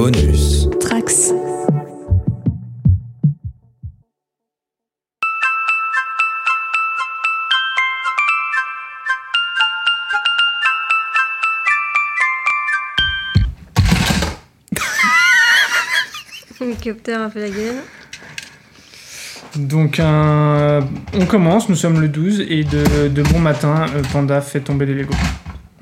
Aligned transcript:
Bonus. 0.00 0.66
Trax. 0.80 1.30
Hélicoptère 16.60 17.22
a 17.22 17.30
fait 17.30 17.40
la 17.40 17.50
gueule. 17.50 17.76
Donc, 19.56 19.98
un- 20.00 20.80
on 21.14 21.26
commence, 21.26 21.68
nous 21.68 21.74
sommes 21.76 22.00
le 22.00 22.08
12, 22.08 22.40
et 22.48 22.64
de, 22.64 23.08
de 23.08 23.22
bon 23.22 23.38
matin, 23.38 23.86
euh, 23.94 24.02
Panda 24.12 24.40
fait 24.40 24.60
tomber 24.60 24.86
les 24.86 24.94
Lego. 24.94 25.12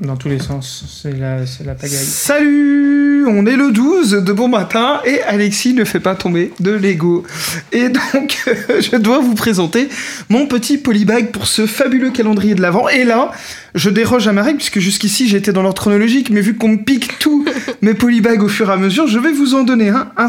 Dans 0.01 0.17
tous 0.17 0.29
les 0.29 0.39
sens, 0.39 0.85
c'est 1.03 1.19
la, 1.19 1.45
c'est 1.45 1.65
la 1.65 1.75
pagaille. 1.75 1.97
Salut 1.97 3.27
On 3.27 3.47
est 3.47 3.57
le 3.57 3.73
12 3.73 4.23
de 4.23 4.33
bon 4.33 4.47
matin 4.47 5.01
et 5.05 5.21
Alexis 5.23 5.75
ne 5.75 5.85
fait 5.85 5.99
pas 5.99 6.15
tomber 6.15 6.53
de 6.61 6.71
Lego. 6.71 7.25
Et 7.73 7.89
donc, 7.89 8.39
je 8.79 8.97
dois 8.97 9.19
vous 9.19 9.35
présenter 9.35 9.89
mon 10.29 10.47
petit 10.47 10.79
polybag 10.79 11.33
pour 11.33 11.49
ce 11.49 11.67
fabuleux 11.67 12.11
calendrier 12.11 12.55
de 12.55 12.63
l'Avent. 12.63 12.89
Et 12.89 13.03
là, 13.03 13.33
je 13.75 13.91
déroge 13.91 14.29
à 14.29 14.33
ma 14.33 14.45
règle 14.45 14.59
puisque 14.59 14.79
jusqu'ici 14.79 15.27
j'étais 15.27 15.53
dans 15.53 15.63
l'ordre 15.63 15.81
chronologique, 15.81 16.31
mais 16.31 16.43
vu 16.43 16.55
qu'on 16.55 16.69
me 16.69 16.85
pique 16.85 17.19
tous 17.19 17.45
mes 17.83 17.95
polybags 17.95 18.45
au 18.45 18.49
fur 18.49 18.71
et 18.71 18.75
à 18.75 18.77
mesure, 18.77 19.09
je 19.09 19.19
vais 19.19 19.33
vous 19.33 19.57
en 19.57 19.65
donner 19.65 19.89
un, 19.89 20.13
un, 20.17 20.29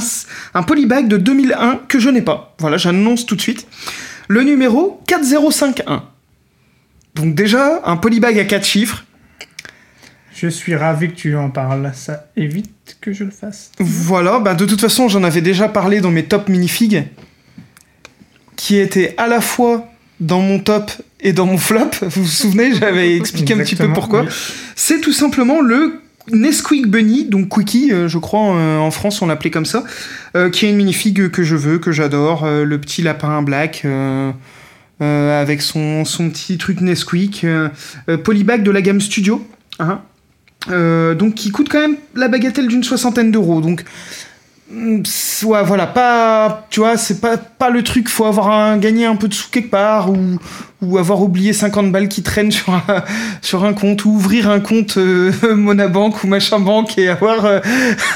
un 0.56 0.64
polybag 0.64 1.08
de 1.08 1.18
2001 1.18 1.82
que 1.88 2.00
je 2.00 2.10
n'ai 2.10 2.24
pas. 2.24 2.56
Voilà, 2.58 2.78
j'annonce 2.78 3.28
tout 3.28 3.36
de 3.36 3.42
suite. 3.42 3.68
Le 4.30 4.42
numéro 4.42 5.00
4051. 5.06 6.06
Donc 7.14 7.36
déjà, 7.36 7.82
un 7.86 7.98
polybag 7.98 8.40
à 8.40 8.46
4 8.46 8.66
chiffres. 8.66 9.04
Je 10.42 10.48
suis 10.48 10.74
ravi 10.76 11.10
que 11.10 11.16
tu 11.16 11.36
en 11.36 11.50
parles, 11.50 11.92
ça 11.94 12.28
évite 12.38 12.98
que 13.02 13.12
je 13.12 13.26
le 13.26 13.32
fasse. 13.32 13.72
Voilà, 13.80 14.40
bah 14.40 14.54
de 14.54 14.66
toute 14.66 14.80
façon, 14.80 15.10
j'en 15.10 15.24
avais 15.26 15.42
déjà 15.42 15.68
parlé 15.68 16.00
dans 16.00 16.12
mes 16.12 16.24
top 16.24 16.48
minifigs, 16.48 17.04
qui 18.56 18.78
étaient 18.78 19.16
à 19.18 19.28
la 19.28 19.42
fois 19.42 19.86
dans 20.22 20.40
mon 20.42 20.60
top 20.60 20.92
et 21.20 21.34
dans 21.34 21.46
mon 21.46 21.58
flop. 21.58 21.90
Vous 22.04 22.24
vous 22.24 22.28
souvenez, 22.28 22.74
j'avais 22.74 23.18
expliqué 23.18 23.54
un 23.54 23.58
petit 23.58 23.76
peu 23.76 23.92
pourquoi. 23.92 24.22
oui. 24.22 24.28
C'est 24.76 25.02
tout 25.02 25.12
simplement 25.12 25.60
le 25.60 26.02
Nesquik 26.32 26.88
Bunny, 26.88 27.26
donc 27.26 27.50
Quickie, 27.50 27.92
euh, 27.92 28.08
je 28.08 28.18
crois 28.18 28.56
euh, 28.56 28.78
en 28.78 28.92
France 28.92 29.22
on 29.22 29.28
l'appelait 29.28 29.50
comme 29.52 29.66
ça, 29.66 29.84
euh, 30.38 30.50
qui 30.50 30.66
est 30.66 30.70
une 30.70 30.78
minifig 30.78 31.32
que 31.32 31.44
je 31.44 31.56
veux, 31.58 31.80
que 31.80 31.92
j'adore, 31.92 32.46
le 32.48 32.78
petit 32.80 33.02
lapin 33.02 33.42
black. 33.42 33.84
euh, 35.02 35.42
avec 35.42 35.62
son, 35.62 36.04
son 36.06 36.30
petit 36.30 36.58
truc 36.58 36.82
Nesquik, 36.82 37.46
polybag 38.24 38.64
de 38.64 38.72
la 38.72 38.82
gamme 38.82 39.00
Studio, 39.02 39.46
hein, 39.80 40.02
euh, 40.70 41.16
donc 41.16 41.36
qui 41.36 41.52
coûte 41.52 41.70
quand 41.70 41.80
même 41.80 41.96
la 42.16 42.28
bagatelle 42.28 42.68
d'une 42.68 42.84
soixantaine 42.84 43.32
d'euros. 43.32 43.62
Donc, 43.62 43.84
mm, 44.72 45.02
ouais, 45.46 45.64
voilà, 45.64 45.88
pas, 45.88 46.68
tu 46.70 46.82
vois, 46.82 46.98
c'est 46.98 47.22
pas, 47.22 47.38
pas 47.38 47.70
le 47.70 47.84
truc, 47.84 48.10
faut 48.10 48.26
avoir 48.26 48.50
un, 48.52 48.78
gagné 48.78 49.06
un 49.06 49.16
peu 49.16 49.28
de 49.28 49.34
sous 49.34 49.50
quelque 49.50 49.72
part 49.72 50.10
ou, 50.12 50.38
ou 50.82 50.98
avoir 50.98 51.22
oublié 51.22 51.54
50 51.54 51.92
balles 51.92 52.08
qui 52.10 52.24
traînent 52.24 52.52
sur 52.60 52.74
un, 52.74 52.84
sur 53.42 53.64
un 53.64 53.74
compte 53.74 54.04
ou 54.06 54.10
ouvrir 54.12 54.50
un 54.50 54.60
compte 54.60 54.98
euh, 54.98 55.32
Monabank 55.56 56.24
ou 56.24 56.28
machin 56.28 56.60
banque 56.60 56.98
et 56.98 57.08
avoir 57.10 57.46
euh, 57.46 57.60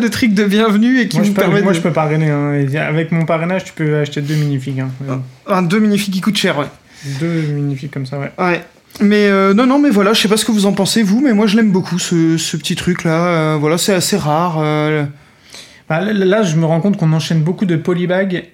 le 0.00 0.08
truc 0.08 0.34
de 0.34 0.44
bienvenue 0.44 1.00
et 1.00 1.08
qui 1.08 1.16
Moi, 1.16 1.24
je 1.24 1.28
nous 1.30 1.34
peux, 1.34 1.40
permet 1.42 1.62
moi 1.62 1.72
de- 1.72 1.76
je 1.78 1.82
peux 1.82 1.92
parrainer. 1.92 2.30
hein, 2.30 2.52
avec 2.76 3.12
mon 3.12 3.24
parrainage, 3.24 3.64
tu 3.64 3.72
peux 3.72 3.96
acheter 3.98 4.20
deux 4.20 4.34
minifigs. 4.34 4.80
hein. 4.80 5.20
un 5.48 5.62
deux 5.62 5.80
minifigs 5.80 6.12
qui 6.12 6.20
coûtent 6.20 6.36
cher, 6.36 6.58
ouais. 6.58 6.66
Deux 7.18 7.42
minifigs 7.48 7.90
comme 7.90 8.06
ça, 8.06 8.18
ouais. 8.18 8.30
Ouais. 8.38 8.62
Mais 9.00 9.26
euh, 9.26 9.54
non, 9.54 9.66
non, 9.66 9.78
mais 9.78 9.90
voilà, 9.90 10.12
je 10.12 10.20
sais 10.20 10.28
pas 10.28 10.36
ce 10.36 10.44
que 10.44 10.52
vous 10.52 10.66
en 10.66 10.72
pensez, 10.72 11.02
vous, 11.02 11.20
mais 11.20 11.32
moi 11.32 11.46
je 11.46 11.56
l'aime 11.56 11.70
beaucoup, 11.70 11.98
ce, 11.98 12.36
ce 12.36 12.56
petit 12.56 12.76
truc-là. 12.76 13.26
Euh, 13.26 13.56
voilà, 13.58 13.78
c'est 13.78 13.94
assez 13.94 14.16
rare. 14.16 14.58
euh, 14.60 15.04
Bah, 15.88 16.00
là, 16.12 16.42
je 16.42 16.56
me 16.56 16.64
rends 16.66 16.80
compte 16.80 16.96
qu'on 16.96 17.12
enchaîne 17.12 17.40
beaucoup 17.42 17.64
de 17.64 17.76
polybags 17.76 18.44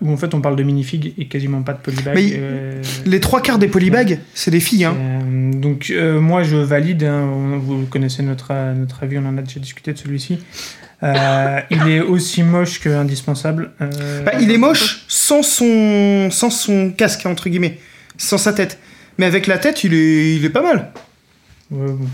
où 0.00 0.12
en 0.12 0.16
fait 0.16 0.34
on 0.34 0.40
parle 0.40 0.56
de 0.56 0.62
minifigs 0.62 1.14
et 1.18 1.26
quasiment 1.26 1.62
pas 1.62 1.72
de 1.72 1.78
polybags. 1.78 2.14
Mais 2.14 2.40
les 3.06 3.20
trois 3.20 3.40
quarts 3.40 3.58
des 3.58 3.68
polybags, 3.68 4.18
c'est 4.34 4.50
des 4.50 4.60
filles, 4.60 4.84
hein. 4.84 4.96
donc 5.52 5.92
moi 6.20 6.42
je 6.42 6.56
valide, 6.56 7.04
hein, 7.04 7.28
vous 7.62 7.86
connaissez 7.90 8.22
notre, 8.22 8.52
notre 8.74 9.02
avis, 9.02 9.18
on 9.18 9.26
en 9.26 9.38
a 9.38 9.42
déjà 9.42 9.60
discuté 9.60 9.92
de 9.92 9.98
celui-ci. 9.98 10.38
Euh, 11.04 11.60
il 11.70 11.88
est 11.88 12.00
aussi 12.00 12.42
moche 12.42 12.80
que 12.80 12.88
indispensable. 12.88 13.70
euh, 13.80 14.24
Bah, 14.24 14.32
il 14.40 14.50
est 14.50 14.58
moche 14.58 15.04
sans 15.06 15.44
son, 15.44 16.28
sans 16.30 16.50
son 16.50 16.90
casque, 16.90 17.24
entre 17.24 17.48
guillemets, 17.48 17.78
sans 18.16 18.36
sa 18.36 18.52
tête. 18.52 18.78
Mais 19.18 19.26
avec 19.26 19.46
la 19.46 19.58
tête, 19.58 19.84
il 19.84 19.94
est, 19.94 20.36
il 20.36 20.44
est 20.44 20.50
pas 20.50 20.62
mal. 20.62 20.92
Ouais, 21.70 21.86
bon, 21.92 22.08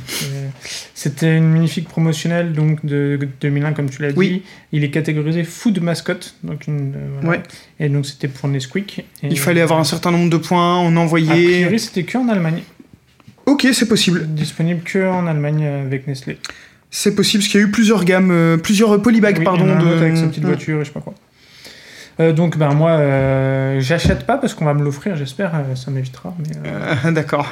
C'était 0.94 1.36
une 1.36 1.48
magnifique 1.52 1.86
promotionnelle 1.88 2.52
donc 2.54 2.84
de 2.84 3.20
2001 3.40 3.72
comme 3.72 3.88
tu 3.88 4.02
l'as 4.02 4.10
dit. 4.10 4.18
Oui. 4.18 4.42
Il 4.72 4.82
est 4.82 4.90
catégorisé 4.90 5.44
food 5.44 5.80
mascot 5.80 6.14
donc 6.42 6.66
une, 6.66 6.94
euh, 6.96 7.08
voilà. 7.20 7.38
Ouais. 7.38 7.42
Et 7.78 7.88
donc 7.88 8.04
c'était 8.04 8.26
pour 8.26 8.48
Nesquik. 8.48 8.98
Et, 9.22 9.28
Il 9.28 9.38
fallait 9.38 9.60
avoir 9.60 9.78
un 9.78 9.84
certain 9.84 10.10
nombre 10.10 10.28
de 10.28 10.38
points, 10.38 10.80
on 10.80 10.96
A 10.96 11.00
envoyait. 11.00 11.26
priori 11.60 11.78
c'était 11.78 12.02
que 12.02 12.18
en 12.18 12.28
Allemagne. 12.28 12.62
Ok, 13.46 13.68
c'est 13.72 13.86
possible. 13.88 14.26
Disponible 14.26 14.80
que 14.82 15.08
en 15.08 15.26
Allemagne 15.28 15.64
euh, 15.64 15.86
avec 15.86 16.08
Nestlé. 16.08 16.38
C'est 16.90 17.14
possible, 17.14 17.42
parce 17.42 17.50
qu'il 17.50 17.60
y 17.60 17.64
a 17.64 17.66
eu 17.66 17.70
plusieurs 17.70 18.04
gammes, 18.04 18.30
euh, 18.30 18.56
plusieurs 18.56 19.00
polybags, 19.02 19.38
Oui, 19.38 19.44
pardon. 19.44 19.64
il 19.66 19.68
y 19.68 19.72
en 19.72 19.76
a 19.76 19.80
un 19.80 19.84
de... 19.84 19.96
avec 19.98 20.16
sa 20.16 20.26
petite 20.26 20.44
voiture 20.44 20.80
et 20.80 20.84
je 20.84 20.88
sais 20.88 20.92
pas 20.94 21.00
quoi. 21.00 21.14
Euh, 22.20 22.32
donc 22.32 22.56
ben 22.56 22.72
moi 22.74 22.90
euh, 22.92 23.80
j'achète 23.80 24.24
pas 24.24 24.38
parce 24.38 24.54
qu'on 24.54 24.64
va 24.64 24.72
me 24.74 24.84
l'offrir 24.84 25.16
j'espère 25.16 25.52
euh, 25.54 25.74
ça 25.74 25.90
m'évitera 25.90 26.32
euh, 26.64 27.10
D'accord. 27.10 27.48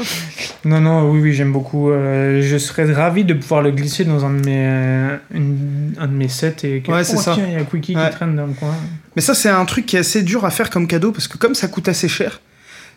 non 0.64 0.80
non 0.80 1.10
oui 1.10 1.20
oui 1.20 1.32
j'aime 1.32 1.52
beaucoup 1.52 1.90
je 1.90 2.56
serais 2.58 2.92
ravi 2.92 3.24
de 3.24 3.34
pouvoir 3.34 3.60
le 3.62 3.72
glisser 3.72 4.04
dans 4.04 4.24
un 4.24 4.30
de 4.30 4.46
mes 4.46 5.18
une- 5.34 5.94
un 5.98 6.06
de 6.06 6.12
mes 6.12 6.28
sets 6.28 6.56
et 6.64 6.80
que 6.80 6.92
Ouais, 6.92 7.02
c'est 7.02 7.16
oh, 7.16 7.20
ça. 7.20 7.36
il 7.36 7.52
y 7.52 7.56
a 7.56 7.64
Quickie 7.64 7.96
Ouais. 7.96 8.08
qui 8.08 8.16
traîne 8.16 8.36
dans 8.36 8.46
le 8.46 8.52
coin 8.52 8.72
Mais 9.16 9.22
ça, 9.22 9.34
c'est 9.34 9.48
un 9.48 9.64
truc 9.64 9.84
qui 9.86 9.96
est 9.96 10.00
assez 10.00 10.22
dur 10.22 10.44
à 10.44 10.50
faire 10.50 10.70
comme 10.70 10.86
cadeau 10.86 11.10
parce 11.10 11.26
que 11.26 11.36
comme 11.36 11.56
ça 11.56 11.66
coûte 11.66 11.88
assez 11.88 12.08
cher, 12.08 12.40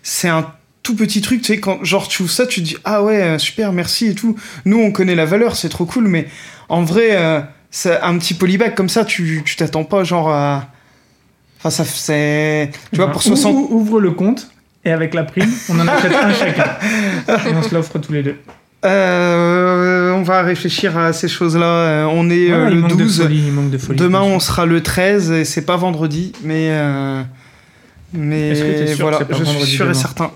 c'est 0.03 0.29
un 0.29 0.45
tout 0.83 0.95
petit 0.95 1.21
truc, 1.21 1.41
tu 1.41 1.53
sais, 1.53 1.59
quand 1.59 1.83
genre 1.83 2.07
tu 2.07 2.21
ouvres 2.23 2.31
ça, 2.31 2.45
tu 2.45 2.61
te 2.61 2.65
dis 2.67 2.77
ah 2.83 3.01
ouais, 3.03 3.39
super, 3.39 3.71
merci 3.73 4.07
et 4.07 4.13
tout. 4.15 4.35
Nous, 4.65 4.79
on 4.79 4.91
connaît 4.91 5.15
la 5.15 5.25
valeur, 5.25 5.55
c'est 5.55 5.69
trop 5.69 5.85
cool, 5.85 6.07
mais 6.07 6.27
en 6.69 6.83
vrai, 6.83 7.15
un 7.15 8.17
petit 8.19 8.33
polybag 8.35 8.75
comme 8.75 8.89
ça, 8.89 9.03
tu 9.05 9.41
tu 9.45 9.55
t'attends 9.55 9.83
pas 9.83 10.03
genre 10.03 10.29
à. 10.31 10.67
Enfin, 11.63 11.69
ça, 11.69 11.85
c'est. 11.85 12.71
Tu 12.91 12.97
vois, 12.97 13.05
Ben, 13.07 13.11
pour 13.11 13.21
ou- 13.21 13.29
60. 13.29 13.53
ou- 13.55 13.67
ouvre 13.71 13.99
le 14.01 14.11
compte 14.11 14.49
et 14.83 14.89
avec 14.91 15.13
la 15.13 15.23
prime 15.23 15.47
on 15.69 15.79
en 15.79 15.87
achète 15.87 16.11
un 16.11 16.33
chacun 16.33 16.65
et 17.49 17.53
on 17.55 17.61
se 17.61 17.73
l'offre 17.75 17.99
tous 17.99 18.13
les 18.13 18.23
deux 18.23 18.35
Euh, 18.83 20.11
on 20.13 20.23
va 20.23 20.41
réfléchir 20.41 20.97
à 20.97 21.13
ces 21.13 21.27
choses-là. 21.27 21.65
Euh, 21.65 22.05
on 22.05 22.29
est 22.29 22.51
euh, 22.51 22.55
Voilà, 22.55 22.69
le 22.71 22.81
manque 22.81 22.91
de 22.97 23.03
12. 23.03 23.21
folie, 23.23 23.43
il 23.47 23.51
manque 23.53 23.69
de 23.69 23.77
folie 23.77 23.99
Demain, 23.99 24.21
on 24.21 24.39
sera 24.39 24.65
le 24.65 24.81
13 24.81 25.31
et 25.31 25.45
c'est 25.45 25.65
pas 25.65 25.77
vendredi, 25.77 26.33
mais. 26.43 26.69
euh, 26.71 27.21
Mais 28.13 28.53
que 28.53 28.87
sûr 28.95 29.01
voilà, 29.09 29.23
pas 29.23 29.37
je 29.37 29.43
suis 29.43 29.65
sûr 29.65 29.89
et 29.89 29.93
certain. 29.93 30.31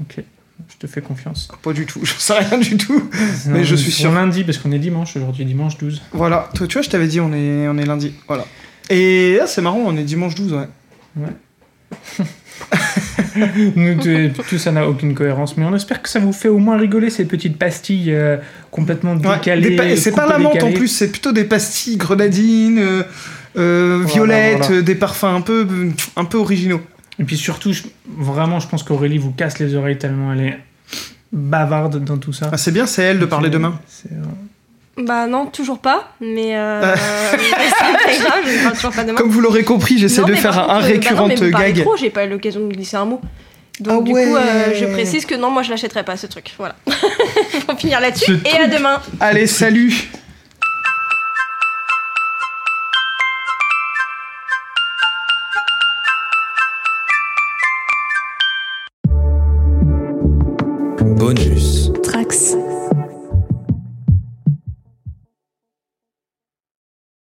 ok 0.00 0.22
je 0.70 0.86
te 0.86 0.92
fais 0.92 1.00
confiance 1.00 1.48
Pas 1.62 1.72
du 1.72 1.86
tout, 1.86 2.00
je 2.04 2.12
sais 2.18 2.34
rien 2.34 2.58
du 2.58 2.76
tout. 2.76 3.08
Mais 3.46 3.64
je 3.64 3.74
suis 3.76 3.90
sûr. 3.92 4.12
lundi 4.12 4.44
parce 4.44 4.58
qu'on 4.58 4.70
est 4.72 4.78
dimanche 4.78 5.16
aujourd'hui 5.16 5.44
dimanche 5.44 5.78
12 5.78 6.02
Voilà, 6.12 6.48
toi, 6.54 6.66
tu 6.66 6.74
vois, 6.74 6.82
je 6.82 6.90
t'avais 6.90 7.06
dit, 7.06 7.20
on 7.20 7.32
est, 7.32 7.66
on 7.68 7.78
est 7.78 7.86
lundi. 7.86 8.12
Voilà. 8.28 8.44
Et 8.90 9.36
là, 9.38 9.46
c'est 9.46 9.60
marrant, 9.62 9.82
on 9.84 9.96
est 9.96 10.02
dimanche 10.04 10.34
12, 10.34 10.52
ouais. 10.54 10.66
Nous, 13.76 13.94
tout, 14.48 14.58
ça 14.58 14.72
n'a 14.72 14.88
aucune 14.88 15.14
cohérence, 15.14 15.56
mais 15.56 15.64
on 15.64 15.74
espère 15.74 16.02
que 16.02 16.08
ça 16.08 16.18
vous 16.18 16.32
fait 16.32 16.48
au 16.48 16.58
moins 16.58 16.76
rigoler 16.76 17.08
ces 17.10 17.24
petites 17.24 17.56
pastilles 17.58 18.12
euh, 18.12 18.36
complètement 18.70 19.14
Ouais, 19.14 19.36
décalées. 19.36 19.76
et 19.92 19.96
c'est 19.96 20.12
pas 20.12 20.26
la 20.26 20.38
menthe 20.38 20.62
en 20.62 20.72
plus, 20.72 20.88
c'est 20.88 21.10
plutôt 21.10 21.32
des 21.32 21.44
pastilles 21.44 21.96
grenadines, 21.96 22.78
euh, 22.78 23.02
euh, 23.56 23.98
Voilà, 24.02 24.12
violettes, 24.12 24.64
voilà. 24.66 24.82
des 24.82 24.94
parfums 24.94 25.24
un 25.24 25.40
peu, 25.40 25.66
un 26.16 26.24
peu 26.24 26.38
originaux. 26.38 26.80
Et 27.20 27.24
puis 27.24 27.36
surtout, 27.36 27.72
je- 27.72 27.82
vraiment, 28.16 28.60
je 28.60 28.68
pense 28.68 28.82
qu'Aurélie 28.82 29.18
vous 29.18 29.32
casse 29.32 29.58
les 29.58 29.74
oreilles 29.74 29.98
tellement 29.98 30.32
elle 30.32 30.40
est 30.40 30.58
bavarde 31.32 32.02
dans 32.04 32.16
tout 32.18 32.32
ça. 32.32 32.48
Ah, 32.52 32.56
c'est 32.56 32.72
bien, 32.72 32.86
c'est 32.86 33.02
elle 33.02 33.18
de 33.18 33.26
parler 33.26 33.48
C'est- 33.48 33.52
demain 33.54 33.78
bah 34.98 35.28
non, 35.28 35.46
toujours 35.46 35.78
pas, 35.78 36.12
mais 36.20 36.56
euh, 36.56 36.96
c'est 37.38 38.94
pas 38.94 39.14
Comme 39.14 39.30
vous 39.30 39.40
l'aurez 39.40 39.62
compris, 39.62 39.96
j'essaie 39.96 40.24
de 40.24 40.34
faire 40.34 40.58
un, 40.70 40.80
euh, 40.82 40.84
récurrent 40.84 41.28
bah 41.28 41.34
gag. 41.70 41.84
j'ai 41.96 42.10
pas 42.10 42.24
eu 42.24 42.28
l'occasion 42.28 42.60
de 42.66 42.72
glisser 42.72 42.96
un 42.96 43.04
mot. 43.04 43.20
Donc 43.78 44.00
ah 44.00 44.04
du 44.04 44.12
coup, 44.12 44.18
euh, 44.18 44.74
je 44.74 44.86
précise 44.86 45.24
que 45.24 45.36
non, 45.36 45.50
moi 45.50 45.62
je 45.62 45.70
l'achèterai 45.70 46.02
pas 46.02 46.16
ce 46.16 46.26
truc. 46.26 46.52
Voilà. 46.58 46.74
On 47.68 47.76
finir 47.76 48.00
là-dessus 48.00 48.38
et 48.44 48.58
à 48.58 48.66
demain. 48.66 49.00
Allez, 49.20 49.46
salut. 49.46 50.10
Bonus. 61.00 61.92
Trax. 62.02 62.56